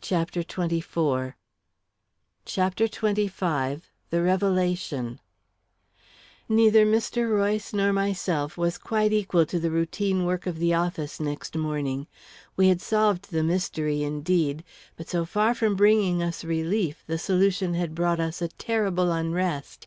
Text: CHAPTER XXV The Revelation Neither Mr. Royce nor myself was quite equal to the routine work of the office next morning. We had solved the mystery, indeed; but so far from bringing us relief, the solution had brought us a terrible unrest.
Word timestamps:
CHAPTER 0.00 0.42
XXV 0.42 1.32
The 2.46 4.22
Revelation 4.22 5.20
Neither 6.48 6.84
Mr. 6.84 7.30
Royce 7.32 7.72
nor 7.72 7.92
myself 7.92 8.58
was 8.58 8.76
quite 8.76 9.12
equal 9.12 9.46
to 9.46 9.60
the 9.60 9.70
routine 9.70 10.26
work 10.26 10.48
of 10.48 10.58
the 10.58 10.74
office 10.74 11.20
next 11.20 11.56
morning. 11.56 12.08
We 12.56 12.66
had 12.66 12.82
solved 12.82 13.30
the 13.30 13.44
mystery, 13.44 14.02
indeed; 14.02 14.64
but 14.96 15.08
so 15.08 15.24
far 15.24 15.54
from 15.54 15.76
bringing 15.76 16.24
us 16.24 16.42
relief, 16.42 17.04
the 17.06 17.16
solution 17.16 17.74
had 17.74 17.94
brought 17.94 18.18
us 18.18 18.42
a 18.42 18.48
terrible 18.48 19.12
unrest. 19.12 19.86